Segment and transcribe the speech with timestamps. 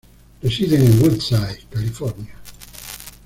[0.41, 2.33] Residen en Woodside, California.